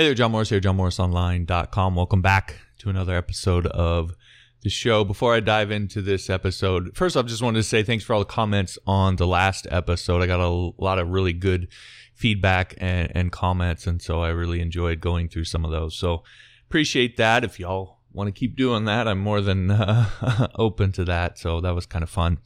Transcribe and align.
Hey 0.00 0.06
there, 0.06 0.14
John 0.14 0.32
Morris 0.32 0.48
here, 0.48 0.62
johnmorrisonline.com. 0.62 1.94
Welcome 1.94 2.22
back 2.22 2.56
to 2.78 2.88
another 2.88 3.14
episode 3.14 3.66
of 3.66 4.16
the 4.62 4.70
show. 4.70 5.04
Before 5.04 5.34
I 5.34 5.40
dive 5.40 5.70
into 5.70 6.00
this 6.00 6.30
episode, 6.30 6.96
first 6.96 7.18
off, 7.18 7.26
just 7.26 7.42
wanted 7.42 7.58
to 7.58 7.62
say 7.64 7.82
thanks 7.82 8.02
for 8.02 8.14
all 8.14 8.20
the 8.20 8.24
comments 8.24 8.78
on 8.86 9.16
the 9.16 9.26
last 9.26 9.66
episode. 9.70 10.22
I 10.22 10.26
got 10.26 10.40
a 10.40 10.48
lot 10.82 10.98
of 10.98 11.10
really 11.10 11.34
good 11.34 11.68
feedback 12.14 12.76
and, 12.78 13.12
and 13.14 13.30
comments, 13.30 13.86
and 13.86 14.00
so 14.00 14.22
I 14.22 14.30
really 14.30 14.62
enjoyed 14.62 15.00
going 15.00 15.28
through 15.28 15.44
some 15.44 15.66
of 15.66 15.70
those. 15.70 15.98
So 15.98 16.22
appreciate 16.66 17.18
that. 17.18 17.44
If 17.44 17.60
y'all 17.60 17.98
want 18.10 18.28
to 18.28 18.32
keep 18.32 18.56
doing 18.56 18.86
that, 18.86 19.06
I'm 19.06 19.18
more 19.18 19.42
than 19.42 19.70
uh, 19.70 20.48
open 20.54 20.92
to 20.92 21.04
that. 21.04 21.38
So 21.38 21.60
that 21.60 21.74
was 21.74 21.84
kind 21.84 22.02
of 22.02 22.08
fun. 22.08 22.38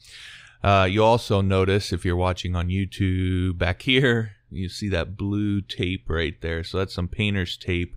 Uh, 0.64 0.89
you 0.91 1.05
also 1.05 1.41
notice 1.41 1.93
if 1.93 2.05
you're 2.05 2.16
watching 2.16 2.57
on 2.57 2.66
YouTube 2.66 3.59
back 3.59 3.82
here, 3.82 4.32
you 4.57 4.68
see 4.68 4.89
that 4.91 5.16
blue 5.16 5.61
tape 5.61 6.09
right 6.09 6.41
there. 6.41 6.64
So 6.64 6.79
that's 6.79 6.95
some 6.95 7.09
painter's 7.09 7.57
tape. 7.57 7.96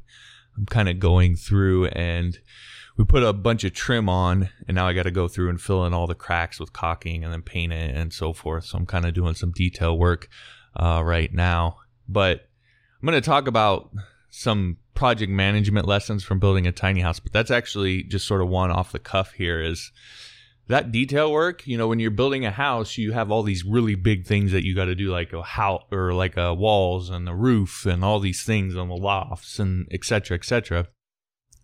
I'm 0.57 0.65
kind 0.65 0.89
of 0.89 0.99
going 0.99 1.35
through 1.35 1.88
and 1.88 2.39
we 2.98 3.05
put 3.05 3.23
a 3.23 3.31
bunch 3.34 3.63
of 3.63 3.73
trim 3.73 4.09
on 4.09 4.49
and 4.67 4.75
now 4.75 4.88
I 4.88 4.93
got 4.93 5.03
to 5.03 5.12
go 5.12 5.27
through 5.27 5.49
and 5.49 5.62
fill 5.62 5.85
in 5.85 5.93
all 5.93 6.07
the 6.07 6.15
cracks 6.15 6.59
with 6.59 6.73
caulking 6.73 7.23
and 7.23 7.31
then 7.31 7.43
paint 7.43 7.73
it 7.73 7.95
and 7.95 8.12
so 8.12 8.34
forth. 8.34 8.65
So 8.65 8.77
I'm 8.77 8.88
kind 8.88 9.05
of 9.05 9.13
doing 9.13 9.35
some 9.35 9.51
detail 9.51 9.98
work 9.98 10.29
uh, 10.75 11.01
right 11.03 11.31
now. 11.31 11.77
But 12.09 12.48
I'm 13.01 13.07
going 13.07 13.21
to 13.21 13.26
talk 13.26 13.48
about 13.48 13.91
some 14.31 14.77
project 14.95 15.31
management 15.31 15.87
lessons 15.87 16.23
from 16.23 16.39
building 16.39 16.65
a 16.65 16.71
tiny 16.71 17.01
house, 17.01 17.20
but 17.20 17.31
that's 17.31 17.51
actually 17.51 18.03
just 18.03 18.27
sort 18.27 18.41
of 18.41 18.48
one 18.48 18.71
off 18.71 18.91
the 18.91 18.99
cuff 18.99 19.34
here 19.34 19.62
is 19.62 19.91
that 20.67 20.91
detail 20.91 21.31
work, 21.31 21.66
you 21.66 21.77
know, 21.77 21.88
when 21.88 21.99
you're 21.99 22.12
building 22.12 22.45
a 22.45 22.52
house, 22.52 22.98
you 22.98 23.13
have 23.13 23.31
all 23.31 23.44
these 23.44 23.63
really 23.63 23.95
big 23.95 24.26
things 24.26 24.52
that 24.52 24.66
you 24.66 24.76
got 24.76 24.85
to 24.85 24.95
do, 24.95 25.09
like 25.09 25.31
a 25.31 25.41
house 25.41 25.84
or 25.91 26.13
like 26.13 26.35
a 26.35 26.53
walls 26.53 27.09
and 27.09 27.26
the 27.26 27.34
roof 27.34 27.85
and 27.85 28.03
all 28.03 28.20
these 28.20 28.43
things 28.43 28.76
on 28.76 28.90
the 28.90 28.95
lofts 28.95 29.59
and 29.59 29.88
et 29.91 30.03
cetera, 30.03 30.38
et 30.38 30.43
cetera. 30.43 30.88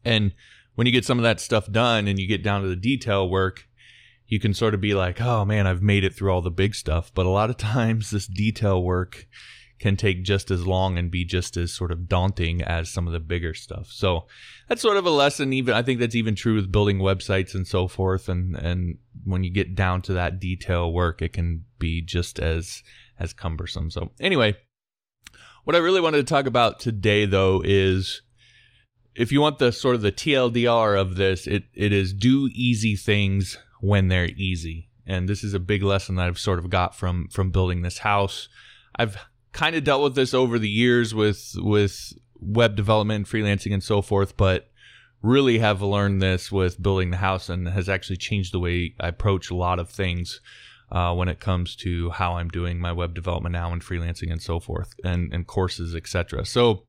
And 0.06 0.34
when 0.76 0.88
you 0.88 0.94
get 0.94 1.06
some 1.06 1.20
of 1.20 1.24
that 1.24 1.40
stuff 1.40 1.72
done 1.72 2.08
and 2.08 2.18
you 2.18 2.28
get 2.28 2.44
down 2.44 2.62
to 2.62 2.68
the 2.68 2.76
detail 2.76 3.30
work, 3.30 3.66
you 4.28 4.40
can 4.40 4.54
sort 4.54 4.74
of 4.74 4.82
be 4.82 4.94
like, 4.94 5.22
oh 5.22 5.44
man, 5.44 5.68
I've 5.68 5.82
made 5.82 6.04
it 6.04 6.16
through 6.16 6.32
all 6.32 6.42
the 6.42 6.50
big 6.50 6.74
stuff. 6.74 7.12
But 7.14 7.26
a 7.26 7.30
lot 7.30 7.50
of 7.50 7.58
times, 7.58 8.12
this 8.12 8.28
detail 8.28 8.82
work 8.82 9.28
can 9.84 9.98
take 9.98 10.24
just 10.24 10.50
as 10.50 10.66
long 10.66 10.98
and 10.98 11.12
be 11.12 11.26
just 11.26 11.58
as 11.58 11.74
sort 11.74 11.92
of 11.92 12.08
daunting 12.08 12.62
as 12.62 12.90
some 12.90 13.06
of 13.06 13.12
the 13.12 13.20
bigger 13.20 13.54
stuff. 13.54 13.88
So 13.92 14.28
that's 14.70 14.82
sort 14.82 14.96
of 14.96 15.06
a 15.06 15.10
lesson. 15.10 15.52
Even 15.52 15.74
I 15.76 15.82
think 15.82 16.00
that's 16.00 16.16
even 16.16 16.36
true 16.36 16.56
with 16.56 16.72
building 16.72 17.00
websites 17.00 17.54
and 17.54 17.68
so 17.68 17.90
forth. 17.90 18.30
And 18.30 18.56
and 18.56 18.98
when 19.26 19.44
you 19.44 19.50
get 19.50 19.76
down 19.76 20.02
to 20.04 20.14
that 20.14 20.40
detail 20.40 20.94
work, 20.94 21.22
it 21.22 21.34
can 21.34 21.66
be 21.80 22.02
just 22.02 22.40
as 22.40 22.82
as 23.20 23.34
cumbersome. 23.34 23.92
So 23.92 24.12
anyway, 24.22 24.56
what 25.66 25.76
I 25.76 25.80
really 25.80 26.00
wanted 26.00 26.26
to 26.26 26.34
talk 26.34 26.46
about 26.46 26.80
today 26.80 27.26
though 27.26 27.62
is 27.62 28.22
if 29.16 29.34
you 29.34 29.42
want 29.42 29.60
the 29.60 29.74
sort 29.74 29.96
of 29.96 30.02
the 30.02 30.14
TLDR 30.14 30.98
of 30.98 31.18
this, 31.18 31.46
it 31.46 31.66
it 31.74 31.92
is 31.92 32.14
do 32.14 32.50
easy 32.54 32.96
things 32.96 33.58
when 33.82 34.08
they're 34.08 34.30
easy. 34.38 34.88
And 35.06 35.28
this 35.28 35.44
is 35.44 35.54
a 35.54 35.60
big 35.60 35.84
lesson 35.84 36.16
that 36.16 36.28
I've 36.28 36.40
sort 36.40 36.60
of 36.60 36.70
got 36.70 36.96
from 36.96 37.28
from 37.28 37.52
building 37.52 37.82
this 37.82 37.98
house. 37.98 38.48
I've 38.96 39.18
kind 39.54 39.76
of 39.76 39.84
dealt 39.84 40.04
with 40.04 40.16
this 40.16 40.34
over 40.34 40.60
the 40.60 40.70
years 40.70 41.16
with 41.16 41.54
with 41.58 42.14
web 42.40 42.76
development, 42.76 43.28
freelancing, 43.28 43.74
and 43.74 43.84
so 43.84 44.02
forth, 44.02 44.36
but 44.36 44.70
really 45.22 45.60
have 45.60 45.82
learned 45.82 46.22
this 46.22 46.52
with 46.52 46.82
building 46.82 47.12
the 47.12 47.18
house 47.18 47.48
and 47.48 47.70
has 47.70 47.88
actually 47.88 48.18
changed 48.18 48.54
the 48.54 48.60
way 48.60 48.94
I 49.00 49.08
approach 49.08 49.50
a 49.50 49.56
lot 49.56 49.80
of 49.80 49.90
things 49.90 50.42
uh, 50.92 51.14
when 51.14 51.30
it 51.30 51.40
comes 51.40 51.76
to 51.78 52.10
how 52.10 52.36
I'm 52.36 52.50
doing 52.50 52.80
my 52.80 52.92
web 52.92 53.16
development 53.16 53.54
now 53.54 53.72
and 53.72 53.82
freelancing 53.82 54.32
and 54.32 54.42
so 54.42 54.60
forth 54.60 54.94
and, 55.04 55.34
and 55.34 55.48
courses, 55.48 55.96
etc. 55.96 56.46
So 56.46 56.84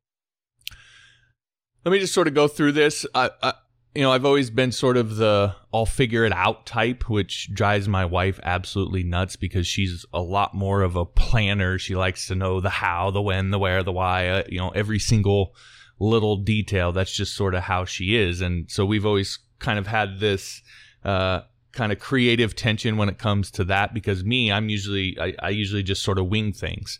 let 1.85 1.93
me 1.93 2.01
just 2.01 2.13
sort 2.13 2.27
of 2.27 2.35
go 2.35 2.49
through 2.49 2.73
this. 2.73 3.07
I, 3.15 3.31
I, 3.43 3.53
you 3.95 4.03
know, 4.03 4.11
I've 4.11 4.25
always 4.25 4.51
been 4.51 4.73
sort 4.73 4.97
of 4.97 5.17
the 5.17 5.55
I'll 5.73 5.87
figure 5.87 6.25
it 6.25 6.33
out 6.33 6.67
type, 6.67 7.09
which 7.09 7.53
drives 7.53 7.89
my 7.89 8.05
wife 8.05 8.41
absolutely 8.43 9.05
nuts 9.05 9.37
because 9.37 9.67
she's 9.67 10.05
a 10.13 10.21
lot 10.21 10.53
more 10.53 10.83
of 10.83 10.97
a 10.97 11.05
planner. 11.05 11.79
She 11.79 11.95
likes 11.95 12.27
to 12.27 12.35
know 12.35 12.61
the 12.61 12.71
how, 12.71 13.11
the 13.13 13.23
when, 13.23 13.51
the 13.51 13.59
where, 13.59 13.83
the 13.85 13.93
why, 13.93 14.29
uh, 14.29 14.43
you 14.49 14.59
know, 14.59 14.71
every 14.71 14.99
single 14.99 15.55
little 16.01 16.37
detail. 16.37 16.91
That's 16.91 17.13
just 17.13 17.37
sort 17.37 17.55
of 17.55 17.63
how 17.63 17.85
she 17.85 18.17
is. 18.17 18.41
And 18.41 18.69
so 18.69 18.85
we've 18.85 19.07
always 19.07 19.39
kind 19.61 19.79
of 19.79 19.87
had 19.87 20.19
this, 20.19 20.63
uh, 21.05 21.43
kind 21.75 21.93
of 21.93 21.99
creative 21.99 22.57
tension 22.57 22.97
when 22.97 23.09
it 23.09 23.19
comes 23.19 23.51
to 23.53 23.65
that 23.65 23.93
because 23.93 24.25
me, 24.25 24.51
I'm 24.51 24.69
usually, 24.69 25.17
I, 25.21 25.35
I 25.41 25.49
usually 25.51 25.83
just 25.83 26.03
sort 26.03 26.19
of 26.19 26.29
wing 26.29 26.53
things. 26.53 26.99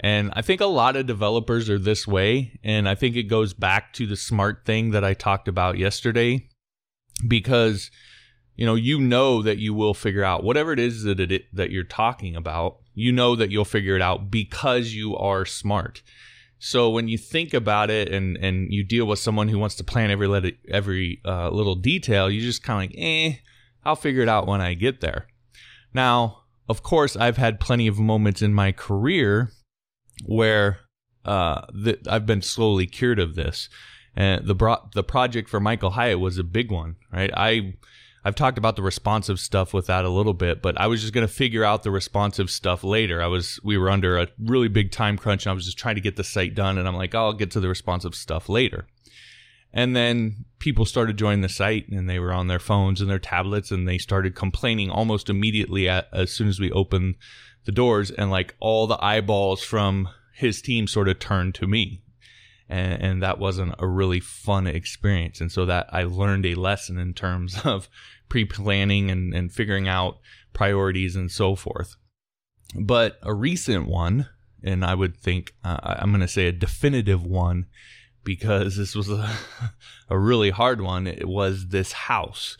And 0.00 0.32
I 0.34 0.42
think 0.42 0.60
a 0.60 0.66
lot 0.66 0.96
of 0.96 1.06
developers 1.06 1.70
are 1.70 1.78
this 1.78 2.06
way. 2.06 2.58
And 2.64 2.88
I 2.88 2.94
think 2.94 3.14
it 3.14 3.24
goes 3.24 3.54
back 3.54 3.92
to 3.94 4.06
the 4.06 4.16
smart 4.16 4.64
thing 4.64 4.90
that 4.90 5.04
I 5.04 5.14
talked 5.14 5.46
about 5.46 5.78
yesterday 5.78 6.48
because 7.26 7.90
you 8.56 8.66
know 8.66 8.74
you 8.74 9.00
know 9.00 9.42
that 9.42 9.58
you 9.58 9.74
will 9.74 9.94
figure 9.94 10.24
out 10.24 10.44
whatever 10.44 10.72
it 10.72 10.78
is 10.78 11.02
that 11.04 11.20
it 11.20 11.44
that 11.52 11.70
you're 11.70 11.84
talking 11.84 12.36
about 12.36 12.78
you 12.94 13.12
know 13.12 13.36
that 13.36 13.50
you'll 13.50 13.64
figure 13.64 13.96
it 13.96 14.02
out 14.02 14.30
because 14.30 14.92
you 14.94 15.16
are 15.16 15.44
smart 15.44 16.02
so 16.58 16.90
when 16.90 17.08
you 17.08 17.18
think 17.18 17.52
about 17.52 17.90
it 17.90 18.08
and 18.08 18.36
and 18.38 18.72
you 18.72 18.84
deal 18.84 19.06
with 19.06 19.18
someone 19.18 19.48
who 19.48 19.58
wants 19.58 19.74
to 19.74 19.84
plan 19.84 20.10
every 20.10 20.58
every 20.68 21.20
uh, 21.24 21.50
little 21.50 21.74
detail 21.74 22.30
you 22.30 22.40
just 22.40 22.62
kind 22.62 22.84
of 22.84 22.90
like 22.90 22.98
eh 22.98 23.34
i'll 23.84 23.96
figure 23.96 24.22
it 24.22 24.28
out 24.28 24.46
when 24.46 24.60
i 24.60 24.74
get 24.74 25.00
there 25.00 25.26
now 25.92 26.42
of 26.68 26.82
course 26.82 27.16
i've 27.16 27.36
had 27.36 27.60
plenty 27.60 27.86
of 27.86 27.98
moments 27.98 28.42
in 28.42 28.52
my 28.52 28.72
career 28.72 29.50
where 30.24 30.78
uh, 31.24 31.62
that 31.72 32.06
I've 32.06 32.26
been 32.26 32.42
slowly 32.42 32.86
cured 32.86 33.18
of 33.18 33.34
this. 33.34 33.68
And 34.16 34.46
the 34.46 34.54
bro- 34.54 34.88
the 34.94 35.02
project 35.02 35.48
for 35.48 35.58
Michael 35.58 35.90
Hyatt 35.90 36.20
was 36.20 36.38
a 36.38 36.44
big 36.44 36.70
one, 36.70 36.96
right? 37.12 37.30
I 37.36 37.74
I've 38.26 38.36
talked 38.36 38.56
about 38.56 38.76
the 38.76 38.82
responsive 38.82 39.38
stuff 39.38 39.74
with 39.74 39.86
that 39.86 40.04
a 40.04 40.08
little 40.08 40.32
bit, 40.32 40.62
but 40.62 40.80
I 40.80 40.86
was 40.86 41.02
just 41.02 41.12
going 41.12 41.26
to 41.26 41.32
figure 41.32 41.64
out 41.64 41.82
the 41.82 41.90
responsive 41.90 42.50
stuff 42.50 42.84
later. 42.84 43.22
I 43.22 43.26
was 43.26 43.58
we 43.64 43.76
were 43.76 43.90
under 43.90 44.16
a 44.18 44.28
really 44.38 44.68
big 44.68 44.92
time 44.92 45.18
crunch 45.18 45.44
and 45.44 45.50
I 45.50 45.54
was 45.54 45.64
just 45.64 45.78
trying 45.78 45.96
to 45.96 46.00
get 46.00 46.16
the 46.16 46.24
site 46.24 46.54
done 46.54 46.78
and 46.78 46.86
I'm 46.86 46.96
like, 46.96 47.14
oh, 47.14 47.26
I'll 47.26 47.32
get 47.32 47.50
to 47.52 47.60
the 47.60 47.68
responsive 47.68 48.14
stuff 48.14 48.48
later. 48.48 48.86
And 49.76 49.96
then 49.96 50.44
people 50.60 50.84
started 50.84 51.18
joining 51.18 51.40
the 51.40 51.48
site 51.48 51.88
and 51.88 52.08
they 52.08 52.20
were 52.20 52.32
on 52.32 52.46
their 52.46 52.60
phones 52.60 53.00
and 53.00 53.10
their 53.10 53.18
tablets 53.18 53.72
and 53.72 53.88
they 53.88 53.98
started 53.98 54.36
complaining 54.36 54.88
almost 54.88 55.28
immediately 55.28 55.88
at, 55.88 56.06
as 56.12 56.32
soon 56.32 56.46
as 56.46 56.60
we 56.60 56.70
opened 56.70 57.16
the 57.64 57.72
doors 57.72 58.12
and 58.12 58.30
like 58.30 58.54
all 58.60 58.86
the 58.86 59.04
eyeballs 59.04 59.64
from 59.64 60.08
his 60.32 60.62
team 60.62 60.86
sort 60.86 61.08
of 61.08 61.18
turned 61.18 61.56
to 61.56 61.66
me. 61.66 62.02
And, 62.68 63.02
and 63.02 63.22
that 63.24 63.40
wasn't 63.40 63.74
a 63.80 63.88
really 63.88 64.20
fun 64.20 64.68
experience. 64.68 65.40
And 65.40 65.50
so 65.50 65.66
that 65.66 65.88
I 65.92 66.04
learned 66.04 66.46
a 66.46 66.54
lesson 66.54 66.96
in 66.96 67.12
terms 67.12 67.60
of 67.64 67.88
pre 68.28 68.44
planning 68.44 69.10
and, 69.10 69.34
and 69.34 69.52
figuring 69.52 69.88
out 69.88 70.18
priorities 70.52 71.16
and 71.16 71.32
so 71.32 71.56
forth. 71.56 71.96
But 72.76 73.18
a 73.22 73.34
recent 73.34 73.88
one, 73.88 74.28
and 74.62 74.84
I 74.84 74.94
would 74.94 75.16
think 75.16 75.52
uh, 75.64 75.78
I'm 75.82 76.10
going 76.10 76.20
to 76.20 76.28
say 76.28 76.46
a 76.46 76.52
definitive 76.52 77.26
one 77.26 77.66
because 78.24 78.76
this 78.76 78.94
was 78.94 79.10
a, 79.10 79.30
a 80.08 80.18
really 80.18 80.50
hard 80.50 80.80
one. 80.80 81.06
It 81.06 81.28
was 81.28 81.68
this 81.68 81.92
house. 81.92 82.56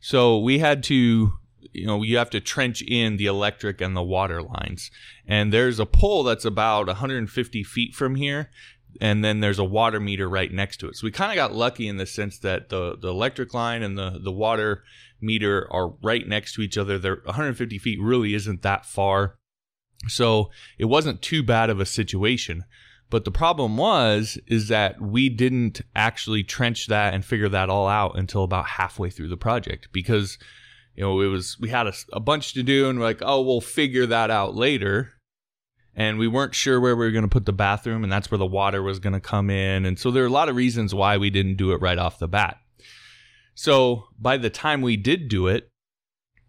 So 0.00 0.38
we 0.38 0.60
had 0.60 0.82
to 0.84 1.32
you 1.72 1.86
know 1.86 2.02
you 2.02 2.16
have 2.16 2.30
to 2.30 2.40
trench 2.40 2.82
in 2.82 3.16
the 3.16 3.26
electric 3.26 3.80
and 3.80 3.96
the 3.96 4.02
water 4.02 4.42
lines 4.42 4.90
and 5.26 5.52
there's 5.52 5.78
a 5.78 5.86
pole 5.86 6.22
that's 6.22 6.44
about 6.44 6.86
150 6.86 7.64
feet 7.64 7.94
from 7.94 8.14
here 8.14 8.50
and 9.00 9.24
then 9.24 9.40
there's 9.40 9.58
a 9.58 9.64
water 9.64 10.00
meter 10.00 10.28
right 10.28 10.52
next 10.52 10.78
to 10.78 10.88
it 10.88 10.96
so 10.96 11.04
we 11.04 11.10
kind 11.10 11.30
of 11.30 11.36
got 11.36 11.54
lucky 11.54 11.86
in 11.86 11.96
the 11.96 12.06
sense 12.06 12.38
that 12.38 12.70
the, 12.70 12.96
the 13.00 13.08
electric 13.08 13.54
line 13.54 13.82
and 13.82 13.96
the, 13.96 14.18
the 14.22 14.32
water 14.32 14.82
meter 15.20 15.68
are 15.70 15.88
right 16.02 16.26
next 16.26 16.54
to 16.54 16.62
each 16.62 16.78
other 16.78 16.98
they're 16.98 17.20
150 17.24 17.78
feet 17.78 18.00
really 18.00 18.34
isn't 18.34 18.62
that 18.62 18.86
far 18.86 19.36
so 20.08 20.50
it 20.78 20.86
wasn't 20.86 21.20
too 21.20 21.42
bad 21.42 21.68
of 21.70 21.78
a 21.78 21.86
situation 21.86 22.64
but 23.10 23.24
the 23.24 23.30
problem 23.30 23.76
was 23.76 24.38
is 24.46 24.68
that 24.68 25.00
we 25.00 25.28
didn't 25.28 25.82
actually 25.94 26.42
trench 26.42 26.86
that 26.86 27.12
and 27.12 27.24
figure 27.24 27.48
that 27.48 27.68
all 27.68 27.88
out 27.88 28.18
until 28.18 28.44
about 28.44 28.66
halfway 28.66 29.10
through 29.10 29.28
the 29.28 29.36
project 29.36 29.88
because 29.92 30.38
you 31.00 31.06
know, 31.06 31.22
it 31.22 31.28
was 31.28 31.58
we 31.58 31.70
had 31.70 31.86
a, 31.86 31.94
a 32.12 32.20
bunch 32.20 32.52
to 32.52 32.62
do, 32.62 32.90
and 32.90 32.98
we're 32.98 33.06
like, 33.06 33.22
oh, 33.22 33.40
we'll 33.40 33.62
figure 33.62 34.04
that 34.04 34.30
out 34.30 34.54
later. 34.54 35.14
And 35.94 36.18
we 36.18 36.28
weren't 36.28 36.54
sure 36.54 36.78
where 36.78 36.94
we 36.94 37.06
were 37.06 37.10
going 37.10 37.24
to 37.24 37.28
put 37.28 37.46
the 37.46 37.54
bathroom, 37.54 38.04
and 38.04 38.12
that's 38.12 38.30
where 38.30 38.36
the 38.36 38.44
water 38.44 38.82
was 38.82 38.98
going 38.98 39.14
to 39.14 39.20
come 39.20 39.48
in. 39.48 39.86
And 39.86 39.98
so 39.98 40.10
there 40.10 40.22
are 40.22 40.26
a 40.26 40.30
lot 40.30 40.50
of 40.50 40.56
reasons 40.56 40.94
why 40.94 41.16
we 41.16 41.30
didn't 41.30 41.56
do 41.56 41.72
it 41.72 41.80
right 41.80 41.96
off 41.96 42.18
the 42.18 42.28
bat. 42.28 42.58
So 43.54 44.08
by 44.18 44.36
the 44.36 44.50
time 44.50 44.82
we 44.82 44.98
did 44.98 45.28
do 45.28 45.46
it, 45.46 45.69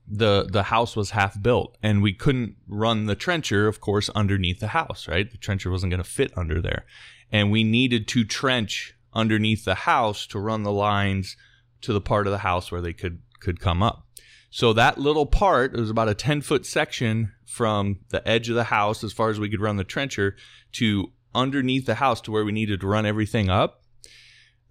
the 0.08 0.48
the 0.52 0.64
house 0.64 0.96
was 0.96 1.12
half 1.12 1.42
built, 1.42 1.78
and 1.82 2.02
we 2.02 2.14
couldn't 2.14 2.56
run 2.68 3.06
the 3.06 3.16
trencher, 3.16 3.68
of 3.68 3.80
course, 3.80 4.10
underneath 4.10 4.60
the 4.60 4.70
house. 4.70 5.08
Right, 5.08 5.30
the 5.30 5.38
trencher 5.38 5.72
wasn't 5.72 5.92
going 5.92 6.04
to 6.04 6.10
fit 6.10 6.32
under 6.38 6.62
there, 6.62 6.86
and 7.32 7.52
we 7.52 7.64
needed 7.64 8.08
to 8.10 8.24
trench 8.24 8.94
underneath 9.14 9.66
the 9.66 9.76
house 9.76 10.26
to 10.28 10.40
run 10.40 10.64
the 10.64 10.72
lines 10.72 11.36
to 11.82 11.94
the 11.94 12.02
part 12.02 12.28
of 12.28 12.32
the 12.32 12.40
house 12.40 12.72
where 12.72 12.82
they 12.82 12.94
could 12.94 13.22
could 13.40 13.60
come 13.60 13.82
up. 13.82 14.06
So 14.50 14.74
that 14.74 14.98
little 14.98 15.26
part, 15.26 15.74
it 15.74 15.80
was 15.80 15.90
about 15.90 16.10
a 16.10 16.14
10 16.14 16.42
foot 16.42 16.66
section 16.66 17.32
from 17.46 18.00
the 18.10 18.26
edge 18.28 18.50
of 18.50 18.56
the 18.56 18.66
house 18.66 19.04
as 19.04 19.14
far 19.14 19.30
as 19.30 19.40
we 19.40 19.50
could 19.50 19.62
run 19.62 19.78
the 19.78 19.86
trencher 19.86 20.36
to 20.74 21.12
underneath 21.34 21.86
the 21.86 21.96
house 21.96 22.20
to 22.22 22.32
where 22.32 22.44
we 22.44 22.52
needed 22.52 22.82
to 22.82 22.88
run 22.88 23.06
everything 23.06 23.50
up, 23.50 23.82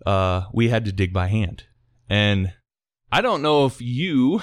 uh, 0.05 0.43
we 0.53 0.69
had 0.69 0.85
to 0.85 0.93
dig 0.93 1.13
by 1.13 1.29
hand. 1.29 1.65
And 2.09 2.53
I 3.11 3.23
don't 3.23 3.43
know 3.43 3.67
if 3.67 3.81
you 3.81 4.43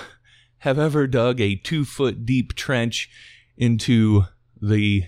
have 0.59 0.79
ever 0.79 1.07
dug 1.07 1.39
a 1.39 1.55
two 1.55 1.85
foot 1.85 2.25
deep 2.25 2.53
trench 2.53 3.09
into 3.57 4.23
the 4.61 5.03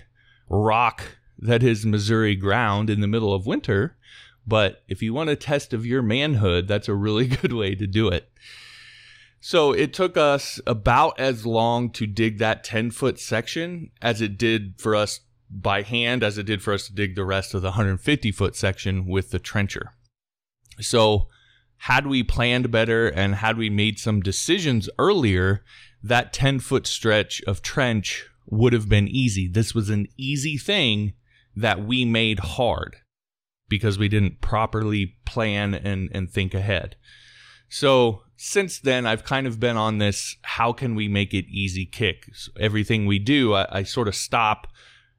rock 0.48 1.16
that 1.38 1.62
is 1.62 1.86
Missouri 1.86 2.36
ground 2.36 2.90
in 2.90 3.00
the 3.00 3.08
middle 3.08 3.32
of 3.32 3.46
winter. 3.46 3.96
But 4.46 4.82
if 4.88 5.02
you 5.02 5.14
want 5.14 5.30
a 5.30 5.36
test 5.36 5.72
of 5.72 5.86
your 5.86 6.02
manhood, 6.02 6.68
that's 6.68 6.88
a 6.88 6.94
really 6.94 7.26
good 7.42 7.52
way 7.52 7.74
to 7.74 7.86
do 7.86 8.08
it. 8.08 8.30
So 9.40 9.72
it 9.72 9.94
took 9.94 10.16
us 10.16 10.60
about 10.66 11.18
as 11.18 11.46
long 11.46 11.90
to 11.92 12.06
dig 12.06 12.38
that 12.38 12.62
10 12.62 12.90
foot 12.90 13.18
section 13.18 13.90
as 14.02 14.20
it 14.20 14.36
did 14.36 14.74
for 14.78 14.94
us 14.94 15.20
by 15.50 15.82
hand, 15.82 16.22
as 16.22 16.36
it 16.36 16.44
did 16.44 16.62
for 16.62 16.74
us 16.74 16.86
to 16.86 16.94
dig 16.94 17.16
the 17.16 17.24
rest 17.24 17.54
of 17.54 17.62
the 17.62 17.68
150 17.68 18.32
foot 18.32 18.54
section 18.54 19.06
with 19.06 19.30
the 19.30 19.38
trencher. 19.38 19.94
So 20.78 21.28
had 21.84 22.06
we 22.06 22.22
planned 22.22 22.70
better 22.70 23.08
and 23.08 23.36
had 23.36 23.56
we 23.56 23.70
made 23.70 23.98
some 23.98 24.20
decisions 24.20 24.90
earlier, 24.98 25.64
that 26.02 26.32
10 26.32 26.60
foot 26.60 26.86
stretch 26.86 27.40
of 27.46 27.62
trench 27.62 28.26
would 28.46 28.74
have 28.74 28.88
been 28.88 29.08
easy. 29.08 29.48
This 29.48 29.74
was 29.74 29.88
an 29.88 30.06
easy 30.18 30.58
thing 30.58 31.14
that 31.56 31.82
we 31.82 32.04
made 32.04 32.40
hard 32.40 32.96
because 33.68 33.98
we 33.98 34.08
didn't 34.08 34.42
properly 34.42 35.16
plan 35.24 35.74
and, 35.74 36.10
and 36.12 36.30
think 36.30 36.52
ahead. 36.52 36.96
So 37.70 38.24
since 38.36 38.78
then, 38.78 39.06
I've 39.06 39.24
kind 39.24 39.46
of 39.46 39.58
been 39.58 39.78
on 39.78 39.98
this 39.98 40.36
how 40.42 40.74
can 40.74 40.94
we 40.94 41.08
make 41.08 41.32
it 41.32 41.46
easy 41.48 41.86
kick. 41.86 42.26
So 42.34 42.52
everything 42.60 43.06
we 43.06 43.18
do, 43.18 43.54
I, 43.54 43.78
I 43.78 43.82
sort 43.84 44.08
of 44.08 44.14
stop 44.14 44.66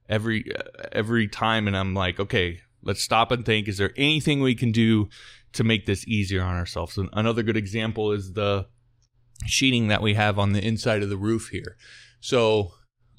every 0.08 0.46
uh, 0.56 0.62
every 0.92 1.28
time 1.28 1.68
and 1.68 1.75
I'm 1.75 1.96
like, 1.96 2.19
okay, 2.19 2.60
let's 2.84 3.02
stop 3.02 3.31
and 3.31 3.46
think. 3.46 3.68
Is 3.68 3.78
there 3.78 3.94
anything 3.98 4.42
we 4.42 4.54
can 4.54 4.72
do 4.72 5.10
to 5.53 5.63
make 5.63 5.86
this 5.86 6.07
easier 6.07 6.42
on 6.42 6.56
ourselves? 6.56 6.98
And 6.98 7.09
another 7.13 7.44
good 7.44 7.57
example 7.57 8.12
is 8.12 8.33
the 8.33 8.68
sheeting 9.45 9.88
that 9.88 10.01
we 10.01 10.13
have 10.13 10.38
on 10.38 10.53
the 10.53 10.65
inside 10.65 11.03
of 11.03 11.09
the 11.09 11.18
roof 11.18 11.50
here. 11.51 11.77
So 12.19 12.74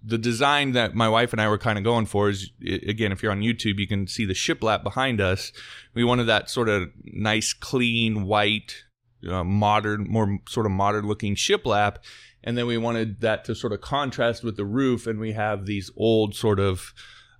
the 0.04 0.18
design 0.18 0.72
that 0.72 0.94
my 0.94 1.08
wife 1.08 1.32
and 1.32 1.40
I 1.40 1.48
were 1.48 1.58
kind 1.58 1.78
of 1.78 1.84
going 1.84 2.06
for 2.06 2.28
is 2.28 2.50
again, 2.60 3.12
if 3.12 3.22
you're 3.22 3.32
on 3.32 3.40
YouTube, 3.40 3.78
you 3.78 3.86
can 3.86 4.06
see 4.06 4.24
the 4.24 4.34
shiplap 4.34 4.82
behind 4.82 5.20
us. 5.20 5.52
We 5.94 6.04
wanted 6.04 6.24
that 6.24 6.50
sort 6.50 6.68
of 6.68 6.88
nice, 7.04 7.52
clean, 7.52 8.24
white, 8.24 8.84
uh, 9.28 9.44
modern, 9.44 10.06
more 10.08 10.38
sort 10.48 10.66
of 10.66 10.72
modern 10.72 11.06
looking 11.06 11.36
shiplap. 11.36 11.96
And 12.42 12.58
then 12.58 12.66
we 12.66 12.78
wanted 12.78 13.20
that 13.20 13.44
to 13.44 13.54
sort 13.54 13.72
of 13.72 13.80
contrast 13.80 14.42
with 14.42 14.56
the 14.56 14.64
roof. 14.64 15.06
And 15.06 15.20
we 15.20 15.32
have 15.32 15.66
these 15.66 15.90
old 15.96 16.34
sort 16.34 16.58
of 16.58 16.92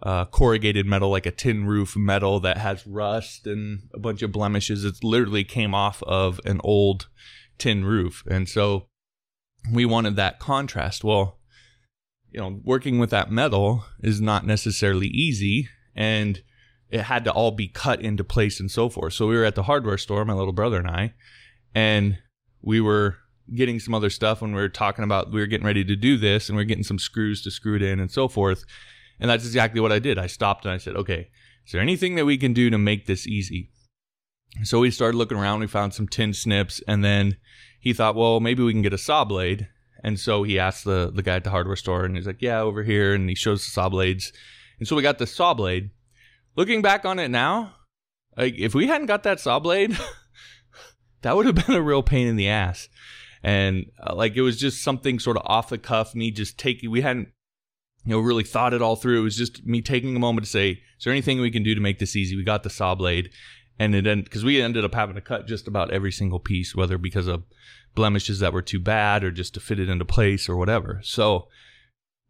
uh, 0.02 0.24
corrugated 0.26 0.86
metal, 0.86 1.10
like 1.10 1.26
a 1.26 1.30
tin 1.30 1.64
roof 1.64 1.96
metal 1.96 2.40
that 2.40 2.58
has 2.58 2.86
rust 2.86 3.46
and 3.46 3.88
a 3.94 3.98
bunch 3.98 4.22
of 4.22 4.32
blemishes. 4.32 4.84
It 4.84 5.02
literally 5.02 5.44
came 5.44 5.74
off 5.74 6.02
of 6.02 6.40
an 6.44 6.60
old 6.64 7.08
tin 7.58 7.84
roof. 7.84 8.24
And 8.28 8.48
so 8.48 8.88
we 9.72 9.84
wanted 9.84 10.16
that 10.16 10.40
contrast. 10.40 11.04
Well, 11.04 11.38
you 12.30 12.40
know, 12.40 12.60
working 12.64 12.98
with 12.98 13.10
that 13.10 13.30
metal 13.30 13.84
is 14.00 14.20
not 14.20 14.46
necessarily 14.46 15.06
easy 15.08 15.68
and 15.94 16.42
it 16.90 17.02
had 17.02 17.24
to 17.24 17.32
all 17.32 17.52
be 17.52 17.68
cut 17.68 18.00
into 18.00 18.24
place 18.24 18.58
and 18.58 18.70
so 18.70 18.88
forth. 18.88 19.12
So 19.12 19.28
we 19.28 19.36
were 19.36 19.44
at 19.44 19.54
the 19.54 19.62
hardware 19.64 19.98
store, 19.98 20.24
my 20.24 20.34
little 20.34 20.52
brother 20.52 20.78
and 20.78 20.88
I, 20.88 21.14
and 21.74 22.18
we 22.60 22.80
were 22.80 23.16
getting 23.54 23.80
some 23.80 23.94
other 23.94 24.10
stuff 24.10 24.40
when 24.40 24.54
we 24.54 24.60
were 24.60 24.68
talking 24.68 25.04
about 25.04 25.32
we 25.32 25.40
were 25.40 25.46
getting 25.46 25.66
ready 25.66 25.84
to 25.84 25.96
do 25.96 26.16
this 26.16 26.48
and 26.48 26.56
we 26.56 26.62
are 26.62 26.66
getting 26.66 26.84
some 26.84 26.98
screws 26.98 27.42
to 27.42 27.50
screw 27.50 27.76
it 27.76 27.82
in 27.82 28.00
and 28.00 28.10
so 28.10 28.28
forth. 28.28 28.64
And 29.20 29.30
that's 29.30 29.44
exactly 29.44 29.80
what 29.80 29.92
I 29.92 29.98
did. 29.98 30.18
I 30.18 30.26
stopped 30.26 30.64
and 30.64 30.72
I 30.72 30.78
said, 30.78 30.96
okay, 30.96 31.28
is 31.64 31.72
there 31.72 31.80
anything 31.80 32.16
that 32.16 32.24
we 32.24 32.36
can 32.36 32.52
do 32.52 32.70
to 32.70 32.78
make 32.78 33.06
this 33.06 33.26
easy? 33.26 33.70
So 34.64 34.80
we 34.80 34.90
started 34.90 35.16
looking 35.16 35.38
around. 35.38 35.60
We 35.60 35.66
found 35.66 35.94
some 35.94 36.08
tin 36.08 36.34
snips 36.34 36.82
and 36.86 37.04
then 37.04 37.36
he 37.80 37.92
thought, 37.92 38.14
well, 38.14 38.40
maybe 38.40 38.62
we 38.62 38.72
can 38.72 38.82
get 38.82 38.92
a 38.92 38.98
saw 38.98 39.24
blade. 39.24 39.68
And 40.02 40.18
so 40.18 40.42
he 40.42 40.58
asked 40.58 40.84
the, 40.84 41.10
the 41.14 41.22
guy 41.22 41.36
at 41.36 41.44
the 41.44 41.50
hardware 41.50 41.76
store, 41.76 42.04
and 42.04 42.16
he's 42.16 42.26
like, 42.26 42.42
Yeah, 42.42 42.60
over 42.60 42.82
here. 42.82 43.14
And 43.14 43.28
he 43.28 43.34
shows 43.34 43.64
the 43.64 43.70
saw 43.70 43.88
blades. 43.88 44.32
And 44.78 44.88
so 44.88 44.96
we 44.96 45.02
got 45.02 45.18
the 45.18 45.26
saw 45.26 45.54
blade. 45.54 45.90
Looking 46.56 46.82
back 46.82 47.04
on 47.04 47.18
it 47.18 47.28
now, 47.28 47.74
like 48.36 48.54
if 48.58 48.74
we 48.74 48.88
hadn't 48.88 49.06
got 49.06 49.22
that 49.22 49.40
saw 49.40 49.58
blade, 49.58 49.96
that 51.22 51.36
would 51.36 51.46
have 51.46 51.54
been 51.66 51.76
a 51.76 51.82
real 51.82 52.02
pain 52.02 52.26
in 52.26 52.36
the 52.36 52.48
ass. 52.48 52.88
And 53.42 53.86
uh, 54.04 54.14
like 54.14 54.36
it 54.36 54.42
was 54.42 54.58
just 54.58 54.82
something 54.82 55.18
sort 55.18 55.36
of 55.36 55.44
off 55.46 55.68
the 55.68 55.78
cuff, 55.78 56.14
me 56.14 56.30
just 56.30 56.58
taking, 56.58 56.90
we 56.90 57.00
hadn't, 57.00 57.28
you 58.04 58.10
know, 58.10 58.20
really 58.20 58.44
thought 58.44 58.74
it 58.74 58.82
all 58.82 58.96
through. 58.96 59.20
It 59.20 59.24
was 59.24 59.36
just 59.36 59.64
me 59.64 59.80
taking 59.80 60.16
a 60.16 60.20
moment 60.20 60.44
to 60.44 60.50
say, 60.50 60.70
Is 60.98 61.04
there 61.04 61.12
anything 61.12 61.40
we 61.40 61.50
can 61.50 61.62
do 61.62 61.74
to 61.74 61.80
make 61.80 61.98
this 61.98 62.16
easy? 62.16 62.36
We 62.36 62.44
got 62.44 62.62
the 62.62 62.70
saw 62.70 62.94
blade. 62.94 63.30
And 63.78 63.94
it 63.94 64.06
ended, 64.06 64.26
because 64.26 64.44
we 64.44 64.60
ended 64.60 64.84
up 64.84 64.94
having 64.94 65.14
to 65.14 65.20
cut 65.20 65.46
just 65.46 65.66
about 65.66 65.90
every 65.90 66.12
single 66.12 66.38
piece, 66.38 66.74
whether 66.74 66.98
because 66.98 67.26
of 67.26 67.44
blemishes 67.94 68.38
that 68.40 68.52
were 68.52 68.62
too 68.62 68.80
bad 68.80 69.24
or 69.24 69.30
just 69.30 69.54
to 69.54 69.60
fit 69.60 69.80
it 69.80 69.88
into 69.88 70.04
place 70.04 70.48
or 70.48 70.56
whatever. 70.56 71.00
So, 71.02 71.48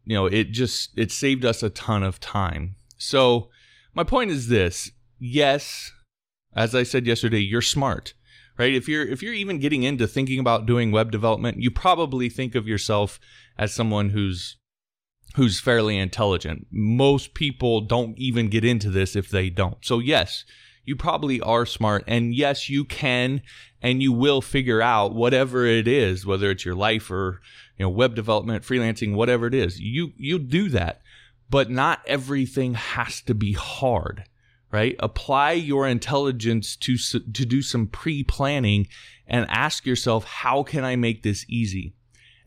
you 0.05 0.15
know, 0.15 0.25
it 0.25 0.51
just 0.51 0.97
it 0.97 1.11
saved 1.11 1.45
us 1.45 1.63
a 1.63 1.69
ton 1.69 2.03
of 2.03 2.19
time. 2.19 2.75
So, 2.97 3.49
my 3.93 4.03
point 4.03 4.31
is 4.31 4.47
this, 4.47 4.91
yes, 5.19 5.91
as 6.55 6.73
I 6.73 6.83
said 6.83 7.05
yesterday, 7.05 7.39
you're 7.39 7.61
smart. 7.61 8.13
Right? 8.57 8.73
If 8.73 8.87
you're 8.87 9.05
if 9.05 9.23
you're 9.23 9.33
even 9.33 9.59
getting 9.59 9.83
into 9.83 10.07
thinking 10.07 10.39
about 10.39 10.67
doing 10.67 10.91
web 10.91 11.11
development, 11.11 11.61
you 11.61 11.71
probably 11.71 12.29
think 12.29 12.53
of 12.53 12.67
yourself 12.67 13.19
as 13.57 13.73
someone 13.73 14.11
who's 14.11 14.57
who's 15.35 15.59
fairly 15.59 15.97
intelligent. 15.97 16.67
Most 16.71 17.33
people 17.33 17.81
don't 17.81 18.17
even 18.17 18.49
get 18.49 18.63
into 18.63 18.89
this 18.89 19.15
if 19.15 19.29
they 19.29 19.49
don't. 19.49 19.77
So 19.81 19.99
yes, 19.99 20.45
you 20.85 20.95
probably 20.95 21.41
are 21.41 21.65
smart. 21.65 22.03
And 22.07 22.35
yes, 22.35 22.69
you 22.69 22.85
can 22.85 23.41
and 23.81 24.01
you 24.01 24.11
will 24.11 24.41
figure 24.41 24.81
out 24.81 25.13
whatever 25.13 25.65
it 25.65 25.87
is, 25.87 26.25
whether 26.25 26.51
it's 26.51 26.65
your 26.65 26.75
life 26.75 27.09
or, 27.09 27.41
you 27.77 27.85
know, 27.85 27.89
web 27.89 28.15
development, 28.15 28.63
freelancing, 28.63 29.15
whatever 29.15 29.47
it 29.47 29.53
is. 29.53 29.79
You, 29.79 30.13
you 30.17 30.39
do 30.39 30.69
that. 30.69 31.01
But 31.49 31.69
not 31.69 32.01
everything 32.07 32.73
has 32.73 33.21
to 33.21 33.35
be 33.35 33.53
hard, 33.53 34.23
right? 34.71 34.95
Apply 34.99 35.51
your 35.51 35.87
intelligence 35.87 36.75
to, 36.77 36.97
to 36.97 37.45
do 37.45 37.61
some 37.61 37.87
pre 37.87 38.23
planning 38.23 38.87
and 39.27 39.45
ask 39.49 39.85
yourself, 39.85 40.23
how 40.25 40.63
can 40.63 40.83
I 40.83 40.95
make 40.95 41.21
this 41.21 41.45
easy? 41.47 41.93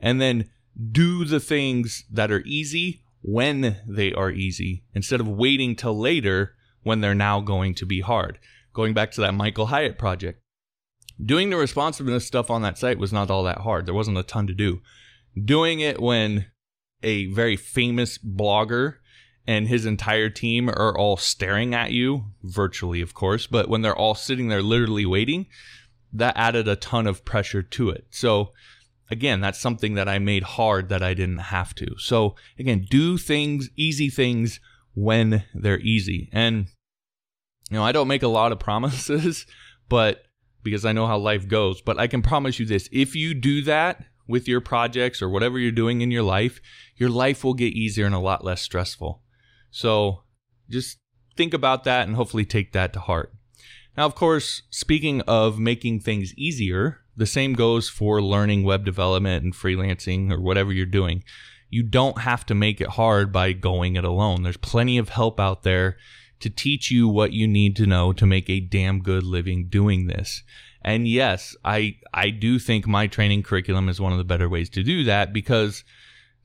And 0.00 0.20
then 0.20 0.50
do 0.92 1.24
the 1.24 1.40
things 1.40 2.04
that 2.10 2.30
are 2.30 2.42
easy 2.44 3.02
when 3.22 3.78
they 3.88 4.12
are 4.12 4.30
easy 4.30 4.84
instead 4.94 5.20
of 5.20 5.28
waiting 5.28 5.74
till 5.74 5.98
later 5.98 6.54
when 6.82 7.00
they're 7.00 7.14
now 7.14 7.40
going 7.40 7.74
to 7.74 7.86
be 7.86 8.00
hard. 8.00 8.38
Going 8.72 8.94
back 8.94 9.10
to 9.12 9.20
that 9.22 9.34
Michael 9.34 9.66
Hyatt 9.66 9.98
project, 9.98 10.40
doing 11.22 11.50
the 11.50 11.56
responsiveness 11.56 12.26
stuff 12.26 12.50
on 12.50 12.62
that 12.62 12.78
site 12.78 12.98
was 12.98 13.12
not 13.12 13.30
all 13.30 13.42
that 13.44 13.58
hard. 13.58 13.86
There 13.86 13.94
wasn't 13.94 14.18
a 14.18 14.22
ton 14.22 14.46
to 14.46 14.54
do. 14.54 14.80
Doing 15.42 15.80
it 15.80 16.00
when 16.00 16.46
a 17.02 17.26
very 17.26 17.56
famous 17.56 18.18
blogger 18.18 18.96
and 19.46 19.68
his 19.68 19.86
entire 19.86 20.28
team 20.28 20.68
are 20.68 20.96
all 20.96 21.16
staring 21.16 21.74
at 21.74 21.92
you, 21.92 22.26
virtually, 22.42 23.00
of 23.00 23.14
course, 23.14 23.46
but 23.46 23.68
when 23.68 23.82
they're 23.82 23.96
all 23.96 24.14
sitting 24.14 24.48
there 24.48 24.62
literally 24.62 25.06
waiting, 25.06 25.46
that 26.12 26.36
added 26.36 26.68
a 26.68 26.76
ton 26.76 27.06
of 27.06 27.24
pressure 27.24 27.62
to 27.62 27.90
it. 27.90 28.06
So, 28.10 28.52
again, 29.10 29.40
that's 29.40 29.58
something 29.58 29.94
that 29.94 30.08
I 30.08 30.18
made 30.18 30.42
hard 30.42 30.88
that 30.88 31.02
I 31.02 31.14
didn't 31.14 31.38
have 31.38 31.74
to. 31.76 31.96
So, 31.98 32.36
again, 32.58 32.86
do 32.88 33.18
things, 33.18 33.70
easy 33.76 34.08
things 34.08 34.60
when 34.94 35.44
they're 35.54 35.80
easy. 35.80 36.28
And 36.32 36.66
you 37.70 37.76
know, 37.76 37.84
I 37.84 37.92
don't 37.92 38.08
make 38.08 38.22
a 38.22 38.28
lot 38.28 38.52
of 38.52 38.58
promises, 38.60 39.46
but 39.88 40.22
because 40.62 40.84
I 40.84 40.92
know 40.92 41.06
how 41.06 41.18
life 41.18 41.46
goes, 41.46 41.80
but 41.80 41.98
I 41.98 42.06
can 42.06 42.22
promise 42.22 42.58
you 42.58 42.66
this. 42.66 42.88
If 42.90 43.14
you 43.14 43.34
do 43.34 43.62
that 43.62 44.04
with 44.26 44.48
your 44.48 44.60
projects 44.60 45.22
or 45.22 45.28
whatever 45.28 45.58
you're 45.58 45.70
doing 45.70 46.00
in 46.00 46.10
your 46.10 46.24
life, 46.24 46.60
your 46.96 47.10
life 47.10 47.44
will 47.44 47.54
get 47.54 47.72
easier 47.72 48.06
and 48.06 48.14
a 48.14 48.20
lot 48.20 48.44
less 48.44 48.62
stressful. 48.62 49.22
So 49.70 50.24
just 50.68 50.98
think 51.36 51.54
about 51.54 51.84
that 51.84 52.08
and 52.08 52.16
hopefully 52.16 52.44
take 52.44 52.72
that 52.72 52.92
to 52.94 53.00
heart. 53.00 53.32
Now, 53.96 54.06
of 54.06 54.14
course, 54.14 54.62
speaking 54.70 55.20
of 55.22 55.58
making 55.58 56.00
things 56.00 56.34
easier, 56.36 57.02
the 57.16 57.26
same 57.26 57.54
goes 57.54 57.88
for 57.88 58.22
learning 58.22 58.64
web 58.64 58.84
development 58.84 59.44
and 59.44 59.54
freelancing 59.54 60.30
or 60.30 60.40
whatever 60.40 60.72
you're 60.72 60.86
doing. 60.86 61.24
You 61.68 61.82
don't 61.82 62.20
have 62.20 62.46
to 62.46 62.54
make 62.54 62.80
it 62.80 62.90
hard 62.90 63.32
by 63.32 63.52
going 63.52 63.96
it 63.96 64.04
alone. 64.04 64.42
There's 64.42 64.56
plenty 64.56 64.98
of 64.98 65.08
help 65.08 65.40
out 65.40 65.62
there 65.62 65.96
to 66.40 66.50
teach 66.50 66.90
you 66.90 67.08
what 67.08 67.32
you 67.32 67.48
need 67.48 67.76
to 67.76 67.86
know 67.86 68.12
to 68.12 68.26
make 68.26 68.48
a 68.48 68.60
damn 68.60 69.00
good 69.00 69.22
living 69.22 69.68
doing 69.68 70.06
this. 70.06 70.42
And 70.82 71.08
yes, 71.08 71.56
I 71.64 71.96
I 72.14 72.30
do 72.30 72.58
think 72.58 72.86
my 72.86 73.06
training 73.06 73.42
curriculum 73.42 73.88
is 73.88 74.00
one 74.00 74.12
of 74.12 74.18
the 74.18 74.24
better 74.24 74.48
ways 74.48 74.68
to 74.70 74.82
do 74.82 75.04
that 75.04 75.32
because 75.32 75.82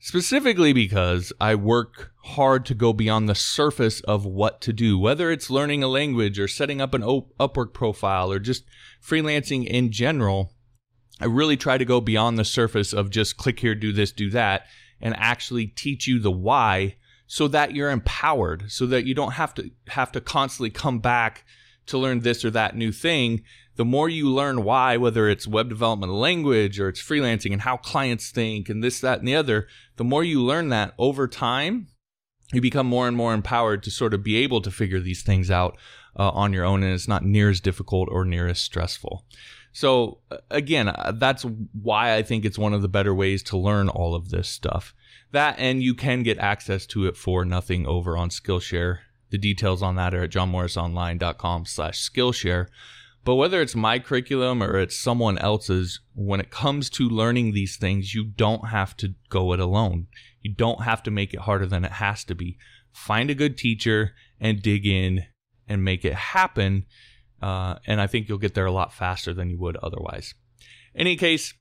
specifically 0.00 0.72
because 0.72 1.32
I 1.40 1.54
work 1.54 2.12
hard 2.24 2.66
to 2.66 2.74
go 2.74 2.92
beyond 2.92 3.28
the 3.28 3.36
surface 3.36 4.00
of 4.00 4.26
what 4.26 4.60
to 4.62 4.72
do, 4.72 4.98
whether 4.98 5.30
it's 5.30 5.48
learning 5.48 5.84
a 5.84 5.88
language 5.88 6.40
or 6.40 6.48
setting 6.48 6.80
up 6.80 6.92
an 6.92 7.02
Upwork 7.02 7.72
profile 7.72 8.32
or 8.32 8.40
just 8.40 8.64
freelancing 9.00 9.64
in 9.64 9.92
general. 9.92 10.54
I 11.22 11.26
really 11.26 11.56
try 11.56 11.78
to 11.78 11.84
go 11.84 12.00
beyond 12.00 12.36
the 12.36 12.44
surface 12.44 12.92
of 12.92 13.10
just 13.10 13.36
click 13.36 13.60
here, 13.60 13.76
do 13.76 13.92
this, 13.92 14.10
do 14.10 14.28
that, 14.30 14.66
and 15.00 15.14
actually 15.16 15.68
teach 15.68 16.08
you 16.08 16.18
the 16.18 16.32
why 16.32 16.96
so 17.28 17.46
that 17.46 17.76
you're 17.76 17.92
empowered, 17.92 18.64
so 18.72 18.86
that 18.86 19.06
you 19.06 19.14
don't 19.14 19.34
have 19.34 19.54
to 19.54 19.70
have 19.86 20.10
to 20.12 20.20
constantly 20.20 20.70
come 20.70 20.98
back 20.98 21.44
to 21.86 21.96
learn 21.96 22.20
this 22.20 22.44
or 22.44 22.50
that 22.50 22.74
new 22.74 22.90
thing. 22.90 23.44
The 23.76 23.84
more 23.84 24.08
you 24.08 24.28
learn 24.30 24.64
why, 24.64 24.96
whether 24.96 25.28
it's 25.28 25.46
web 25.46 25.68
development 25.68 26.12
language 26.12 26.80
or 26.80 26.88
it's 26.88 27.00
freelancing 27.00 27.52
and 27.52 27.62
how 27.62 27.76
clients 27.76 28.32
think 28.32 28.68
and 28.68 28.82
this, 28.82 28.98
that, 28.98 29.20
and 29.20 29.28
the 29.28 29.36
other, 29.36 29.68
the 29.98 30.04
more 30.04 30.24
you 30.24 30.42
learn 30.42 30.70
that 30.70 30.92
over 30.98 31.28
time, 31.28 31.86
you 32.52 32.60
become 32.60 32.88
more 32.88 33.06
and 33.06 33.16
more 33.16 33.32
empowered 33.32 33.84
to 33.84 33.92
sort 33.92 34.12
of 34.12 34.24
be 34.24 34.34
able 34.38 34.60
to 34.60 34.72
figure 34.72 35.00
these 35.00 35.22
things 35.22 35.52
out 35.52 35.78
uh, 36.18 36.30
on 36.30 36.52
your 36.52 36.64
own 36.64 36.82
and 36.82 36.92
it's 36.92 37.06
not 37.06 37.24
near 37.24 37.48
as 37.48 37.60
difficult 37.60 38.08
or 38.10 38.24
near 38.24 38.48
as 38.48 38.58
stressful. 38.58 39.24
So 39.72 40.18
uh, 40.30 40.38
again, 40.50 40.88
uh, 40.88 41.12
that's 41.16 41.44
why 41.72 42.14
I 42.14 42.22
think 42.22 42.44
it's 42.44 42.58
one 42.58 42.74
of 42.74 42.82
the 42.82 42.88
better 42.88 43.14
ways 43.14 43.42
to 43.44 43.56
learn 43.56 43.88
all 43.88 44.14
of 44.14 44.30
this 44.30 44.48
stuff. 44.48 44.94
That 45.32 45.58
and 45.58 45.82
you 45.82 45.94
can 45.94 46.22
get 46.22 46.38
access 46.38 46.86
to 46.86 47.06
it 47.06 47.16
for 47.16 47.44
nothing 47.44 47.86
over 47.86 48.16
on 48.16 48.28
Skillshare. 48.28 48.98
The 49.30 49.38
details 49.38 49.82
on 49.82 49.96
that 49.96 50.14
are 50.14 50.24
at 50.24 50.30
johnmorrisonline.com 50.30 51.64
slash 51.64 52.08
Skillshare. 52.08 52.66
But 53.24 53.36
whether 53.36 53.62
it's 53.62 53.74
my 53.74 53.98
curriculum 53.98 54.62
or 54.62 54.78
it's 54.78 54.98
someone 54.98 55.38
else's, 55.38 56.00
when 56.14 56.40
it 56.40 56.50
comes 56.50 56.90
to 56.90 57.08
learning 57.08 57.52
these 57.52 57.76
things, 57.76 58.14
you 58.14 58.24
don't 58.24 58.68
have 58.68 58.96
to 58.98 59.14
go 59.30 59.52
it 59.52 59.60
alone. 59.60 60.08
You 60.42 60.52
don't 60.52 60.82
have 60.82 61.02
to 61.04 61.10
make 61.10 61.32
it 61.32 61.40
harder 61.40 61.66
than 61.66 61.84
it 61.84 61.92
has 61.92 62.24
to 62.24 62.34
be. 62.34 62.58
Find 62.92 63.30
a 63.30 63.34
good 63.34 63.56
teacher 63.56 64.12
and 64.40 64.60
dig 64.60 64.86
in 64.86 65.24
and 65.68 65.84
make 65.84 66.04
it 66.04 66.14
happen. 66.14 66.84
Uh, 67.42 67.74
and 67.86 68.00
I 68.00 68.06
think 68.06 68.28
you'll 68.28 68.38
get 68.38 68.54
there 68.54 68.66
a 68.66 68.72
lot 68.72 68.94
faster 68.94 69.34
than 69.34 69.50
you 69.50 69.58
would 69.58 69.76
otherwise. 69.78 70.34
In 70.94 71.02
any 71.02 71.16
case, 71.16 71.54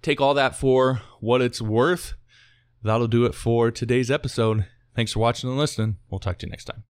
take 0.00 0.20
all 0.20 0.34
that 0.34 0.54
for 0.54 1.02
what 1.20 1.42
it's 1.42 1.60
worth. 1.60 2.14
That'll 2.82 3.08
do 3.08 3.24
it 3.24 3.34
for 3.34 3.70
today's 3.70 4.10
episode. 4.10 4.66
Thanks 4.94 5.12
for 5.12 5.18
watching 5.18 5.50
and 5.50 5.58
listening. 5.58 5.96
We'll 6.10 6.20
talk 6.20 6.38
to 6.38 6.46
you 6.46 6.50
next 6.50 6.66
time. 6.66 6.84